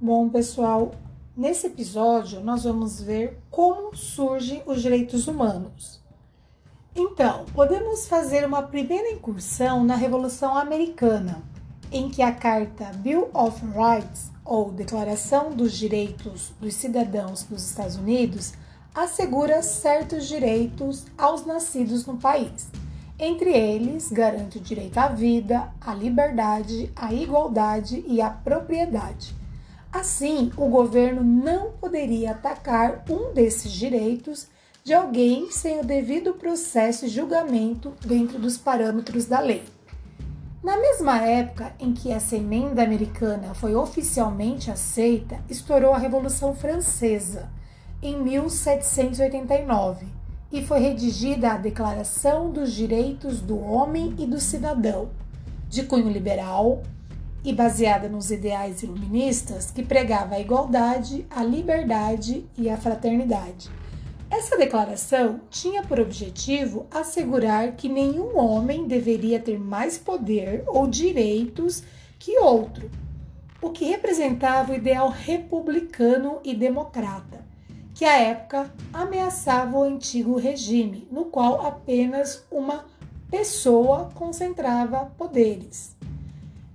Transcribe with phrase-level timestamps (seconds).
[0.00, 0.92] Bom, pessoal,
[1.36, 6.00] nesse episódio nós vamos ver como surgem os direitos humanos.
[6.94, 11.42] Então, podemos fazer uma primeira incursão na Revolução Americana,
[11.90, 17.96] em que a Carta Bill of Rights, ou Declaração dos Direitos dos Cidadãos dos Estados
[17.96, 18.52] Unidos,
[18.94, 22.68] assegura certos direitos aos nascidos no país.
[23.18, 29.37] Entre eles, garante o direito à vida, à liberdade, à igualdade e à propriedade.
[29.98, 34.46] Assim, o governo não poderia atacar um desses direitos
[34.84, 39.64] de alguém sem o devido processo e julgamento dentro dos parâmetros da lei.
[40.62, 47.50] Na mesma época em que essa emenda americana foi oficialmente aceita, estourou a Revolução Francesa,
[48.00, 50.06] em 1789
[50.52, 55.08] e foi redigida a Declaração dos Direitos do Homem e do Cidadão,
[55.68, 56.84] de cunho liberal
[57.44, 63.70] e baseada nos ideais iluministas que pregava a igualdade, a liberdade e a fraternidade.
[64.30, 71.82] Essa declaração tinha por objetivo assegurar que nenhum homem deveria ter mais poder ou direitos
[72.18, 72.90] que outro,
[73.62, 77.48] o que representava o ideal republicano e democrata
[77.98, 82.84] que à época ameaçava o antigo regime, no qual apenas uma
[83.28, 85.97] pessoa concentrava poderes.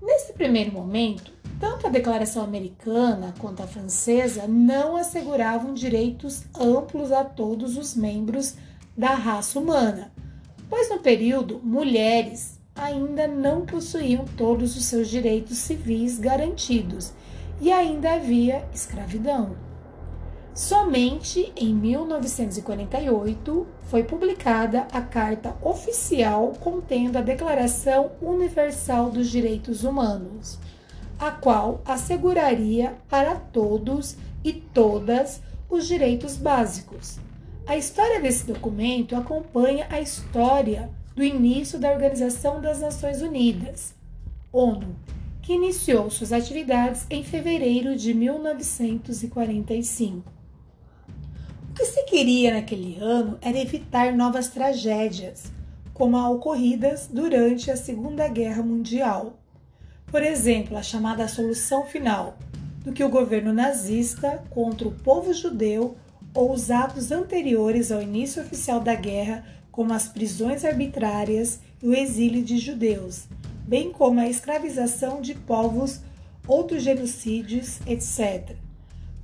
[0.05, 7.23] Nesse primeiro momento, tanto a Declaração Americana quanto a Francesa não asseguravam direitos amplos a
[7.23, 8.55] todos os membros
[8.97, 10.11] da raça humana,
[10.69, 17.13] pois no período mulheres ainda não possuíam todos os seus direitos civis garantidos
[17.61, 19.55] e ainda havia escravidão.
[20.55, 30.59] Somente em 1948 foi publicada a Carta Oficial contendo a Declaração Universal dos Direitos Humanos,
[31.17, 37.17] a qual asseguraria para todos e todas os direitos básicos.
[37.65, 43.95] A história desse documento acompanha a história do início da Organização das Nações Unidas,
[44.51, 44.95] ONU,
[45.41, 50.42] que iniciou suas atividades em fevereiro de 1945.
[51.73, 55.51] O que se queria naquele ano era evitar novas tragédias,
[55.91, 59.39] como as ocorridas durante a Segunda Guerra Mundial.
[60.05, 62.37] Por exemplo, a chamada solução final,
[62.83, 65.97] do que o governo nazista contra o povo judeu
[66.35, 71.95] ou os atos anteriores ao início oficial da guerra, como as prisões arbitrárias e o
[71.95, 73.23] exílio de judeus,
[73.67, 76.01] bem como a escravização de povos,
[76.47, 78.62] outros genocídios, etc.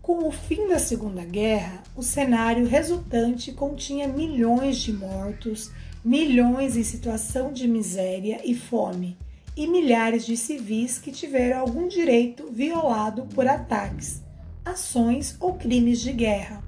[0.10, 5.72] Com o fim da Segunda Guerra, o cenário resultante continha milhões de mortos,
[6.04, 9.16] milhões em situação de miséria e fome,
[9.56, 14.24] e milhares de civis que tiveram algum direito violado por ataques,
[14.66, 16.64] ações ou crimes de guerra.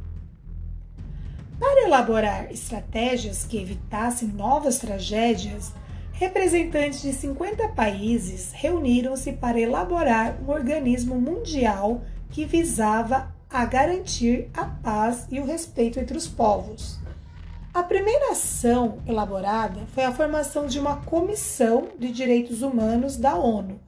[1.59, 5.73] Para elaborar estratégias que evitassem novas tragédias,
[6.11, 14.65] representantes de 50 países reuniram-se para elaborar um organismo mundial que visava a garantir a
[14.65, 16.97] paz e o respeito entre os povos.
[17.73, 23.79] A primeira ação elaborada foi a formação de uma comissão de direitos humanos da ONU,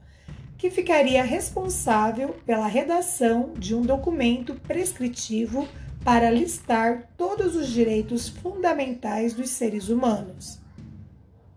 [0.58, 5.68] que ficaria responsável pela redação de um documento prescritivo
[6.04, 10.60] para listar todos os direitos fundamentais dos seres humanos.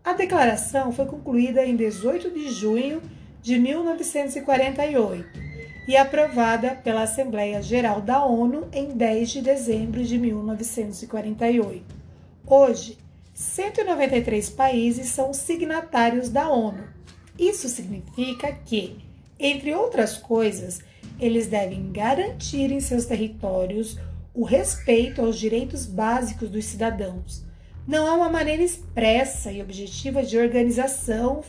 [0.04, 3.02] A declaração foi concluída em 18 de junho
[3.42, 5.45] de 1948
[5.86, 11.84] e aprovada pela Assembleia Geral da ONU em 10 de dezembro de 1948.
[12.44, 12.98] Hoje,
[13.34, 16.84] 193 países são signatários da ONU.
[17.38, 18.96] Isso significa que,
[19.38, 20.80] entre outras coisas,
[21.20, 23.98] eles devem garantir em seus territórios
[24.34, 27.44] o respeito aos direitos básicos dos cidadãos.
[27.86, 31.44] Não há uma maneira expressa e objetiva de organização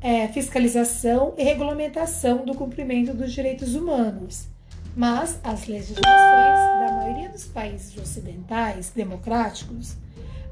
[0.00, 4.46] é, fiscalização e regulamentação do cumprimento dos direitos humanos.
[4.96, 9.96] Mas as legislações da maioria dos países ocidentais democráticos,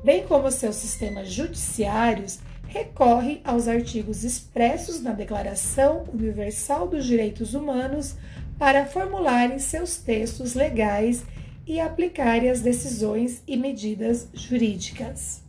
[0.05, 2.39] bem como seus sistemas judiciários,
[2.69, 8.15] recorrem aos artigos expressos na Declaração Universal dos Direitos Humanos
[8.59, 11.25] para formularem seus textos legais
[11.67, 15.46] e aplicarem as decisões e medidas jurídicas.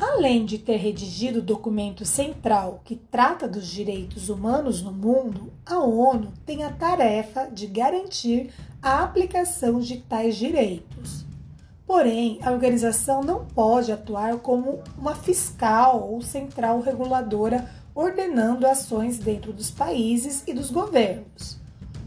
[0.00, 5.78] Além de ter redigido o documento central que trata dos direitos humanos no mundo, a
[5.78, 8.50] ONU tem a tarefa de garantir
[8.80, 11.26] a aplicação de tais direitos.
[11.86, 19.52] Porém, a organização não pode atuar como uma fiscal ou central reguladora ordenando ações dentro
[19.52, 21.58] dos países e dos governos.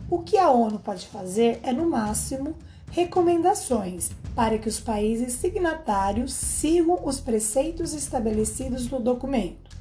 [0.10, 2.56] O que a ONU pode fazer é, no máximo,
[2.94, 9.76] recomendações para que os países signatários sigam os preceitos estabelecidos no documento.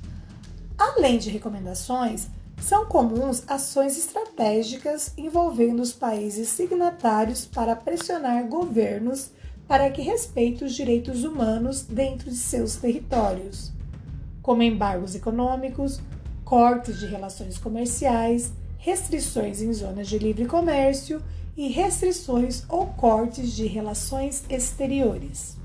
[0.79, 2.29] Além de recomendações,
[2.59, 9.31] são comuns ações estratégicas envolvendo os países signatários para pressionar governos
[9.69, 13.73] para que respeitem os direitos humanos dentro de seus territórios,
[14.41, 16.01] como embargos econômicos,
[16.47, 21.23] cortes de relações comerciais, restrições em zonas de livre comércio
[21.57, 25.57] e restrições ou cortes de relações exteriores.